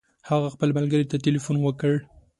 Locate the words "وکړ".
1.61-1.93